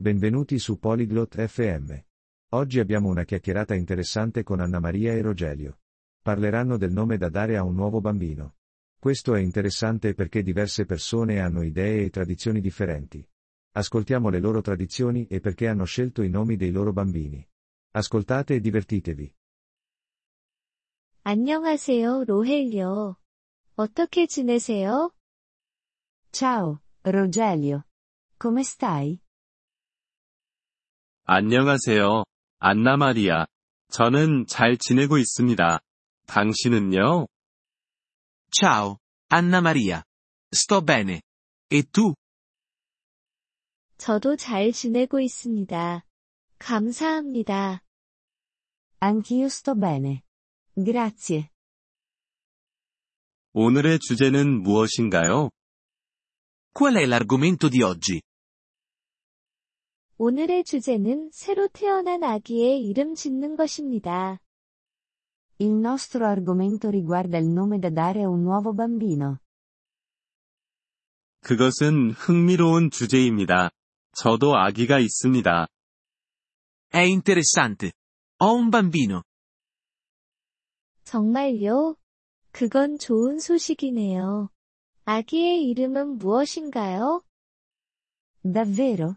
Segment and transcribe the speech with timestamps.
[0.00, 1.95] Benvenuti su Polyglot FM.
[2.53, 5.79] Oggi abbiamo una chiacchierata interessante con Anna Maria e Rogelio.
[6.21, 8.55] Parleranno del nome da dare a un nuovo bambino.
[8.97, 13.23] Questo è interessante perché diverse persone hanno idee e tradizioni differenti.
[13.73, 17.47] Ascoltiamo le loro tradizioni e perché hanno scelto i nomi dei loro bambini.
[17.91, 19.35] Ascoltate e divertitevi.
[21.23, 23.15] 안녕하세요, 로헬요.
[23.75, 25.11] 어떻게 지내세요?
[26.31, 27.85] Ciao, Rogelio.
[28.37, 29.21] Come stai?
[31.33, 32.25] 안녕하세요.
[32.59, 33.45] 안나 마리아.
[33.87, 35.79] 저는 잘 지내고 있습니다.
[36.27, 37.27] 당신은요?
[38.51, 38.97] Ciao,
[39.31, 40.03] Anna Maria.
[40.53, 41.21] Sto bene.
[41.71, 42.15] E tu?
[43.97, 46.03] 저도 잘 지내고 있습니다.
[46.59, 47.81] 감사합니다.
[48.99, 50.23] Anch'io sto bene.
[50.75, 51.47] Grazie.
[53.53, 55.49] 오늘의 주제는 무엇인가요?
[56.73, 58.21] Qual è l'argomento di oggi?
[60.23, 64.37] 오늘의 주제는 새로 태어난 아기의 이름 짓는 것입니다.
[65.57, 69.39] Il nostro argomento riguarda il nome da dare a un nuovo bambino.
[71.39, 73.71] 그것은 흥미로운 주제입니다.
[74.13, 75.67] 저도 아기가 있습니다.
[76.93, 77.91] È interessante.
[78.43, 79.23] Ho un bambino.
[81.03, 81.95] 정말요?
[82.51, 84.51] 그건 좋은 소식이네요.
[85.05, 87.23] 아기의 이름은 무엇인가요?
[88.43, 89.15] Davvero?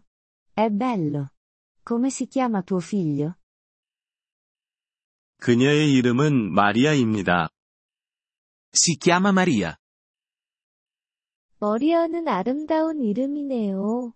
[0.57, 1.31] È bello.
[1.83, 3.35] Come si chiama tuo figlio?
[5.41, 7.49] 그녀의 이름은 마리아입니다.
[8.73, 9.75] Si chiama Maria.
[11.59, 14.13] 머리어는 아름다운 이름이네요.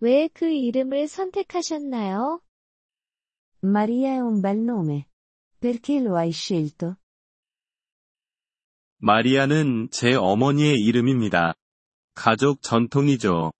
[0.00, 2.40] 왜 그 이름을 선택하셨나요?
[3.62, 5.06] Maria è un bel nome.
[5.60, 6.96] Perché lo hai scelto?
[8.98, 11.54] 마리아는 제 어머니의 이름입니다.
[12.14, 13.52] 가족 전통이죠.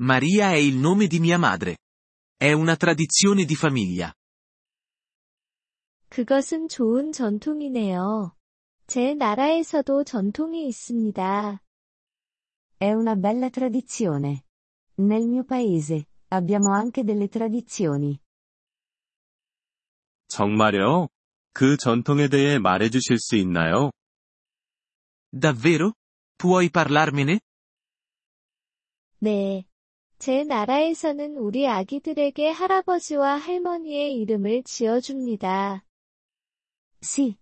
[0.00, 1.78] Maria è il nome di mia madre.
[2.36, 4.12] È una tradizione di famiglia.
[6.08, 8.34] 그것은 좋은 전통이네요.
[8.86, 11.60] 제 나라에서도 전통이 있습니다.
[12.78, 14.44] È una bella tradizione.
[14.98, 18.18] Nel mio paese, abbiamo anche delle tradizioni.
[20.28, 21.08] 정말요?
[21.52, 23.90] 그 전통에 대해 말해주실 수 있나요?
[25.32, 25.94] Davvero?
[26.38, 27.40] Puoi parlarmene?
[29.18, 29.64] 네.
[30.21, 35.83] 제 나라에서는 우리 아기들에게 할아버지와 할머니의 이름을 지어줍니다.
[37.01, 37.37] Sì.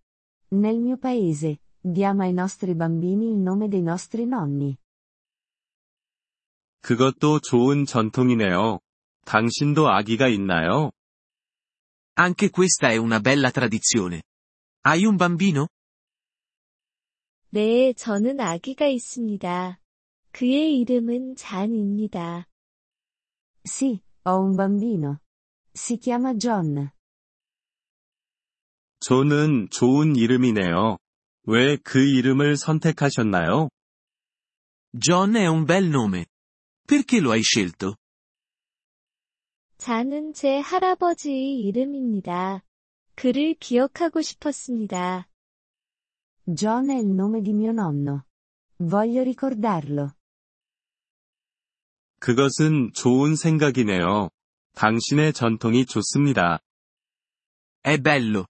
[0.53, 4.77] Nel mio paese, diamo ai nostri bambini il nome dei nostri nonni.
[6.79, 8.79] 그것도 좋은 전통이네요.
[9.25, 10.91] 당신도 아기가 있나요?
[12.17, 14.21] Anche questa è una bella tradizione.
[14.85, 15.67] Hai un bambino?
[17.49, 19.81] 네, 저는 아기가 있습니다.
[20.31, 22.45] 그의 이름은 잔입니다.
[23.63, 25.21] Sì, ho un bambino.
[25.73, 26.91] Si chiama John.
[29.01, 30.97] 존은 좋은 이름이네요.
[31.47, 33.69] 왜 그 이름을 선택하셨나요?
[34.99, 36.25] John è un bel nome.
[36.87, 37.95] Perché lo hai scelto?
[39.77, 42.63] 잔은 제 할아버지의 이름입니다.
[43.15, 45.27] 그를 기억하고 싶었습니다.
[46.53, 48.25] John è il nome di mio nonno.
[48.77, 50.15] Voglio ricordarlo.
[52.19, 54.29] 그것은 좋은 생각이네요.
[54.75, 56.59] 당신의 전통이 좋습니다.
[57.83, 58.45] È bello.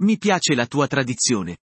[0.00, 1.56] Mi piace la tua tradizione.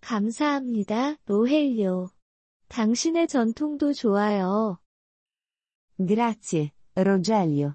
[0.00, 2.10] 감사합니다, 로헬요.
[2.68, 4.78] 당신의 전통도 좋아요.
[5.98, 7.74] Grazie, Rogelio.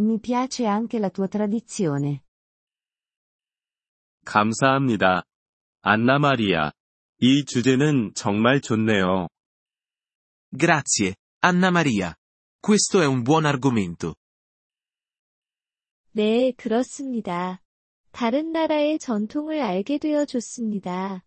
[0.00, 2.22] Mi piace anche la tua tradizione.
[4.24, 5.24] 감사합니다.
[5.82, 6.72] 안나 마리아.
[7.20, 9.28] 이 주제는 정말 좋네요.
[10.56, 12.15] Grazie, Anna Maria.
[12.59, 14.15] Questo è un buon argomento.
[16.11, 17.61] 네, 그렇습니다.
[18.11, 21.23] 다른 나라의 전통을 알게 되어 좋습니다.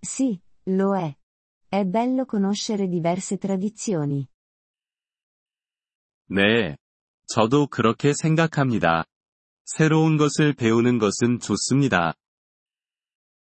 [0.00, 1.16] Sì, lo è.
[1.68, 4.28] È bello conoscere diverse tradizioni.
[6.28, 6.76] 네.
[7.26, 9.04] 저도 그렇게 생각합니다.
[9.64, 12.14] 새로운 것을 배우는 것은 좋습니다.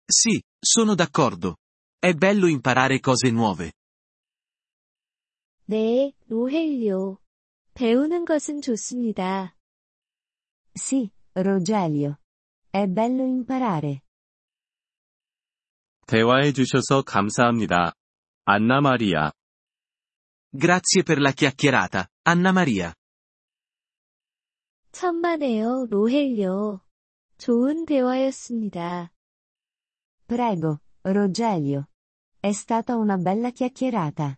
[0.06, 1.56] Sì, sono d'accordo.
[1.98, 3.72] È bello imparare cose nuove.
[5.67, 7.17] 네, 로헬요.
[7.73, 9.55] 배우는 것은 좋습니다.
[10.75, 12.17] Sì, Rogelio.
[12.71, 14.01] È bello imparare.
[16.05, 17.93] 대화해 주셔서 감사합니다.
[18.45, 19.31] 안나 마리아.
[20.55, 22.93] Grazie per la chiacchierata, Anna Maria.
[24.91, 26.81] 천만에요, 로헬요.
[27.37, 29.11] 좋은 대화였습니다.
[30.27, 31.87] Prego, Rogelio.
[32.39, 34.37] È stata una bella chiacchierata.